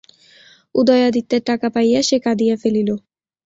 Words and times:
উদয়াদিত্যের 0.75 1.41
টাকা 1.45 1.67
পাইয়া 1.69 2.01
সে 2.01 2.17
কাঁদিয়া 2.19 2.55
ফেলিল। 2.57 2.89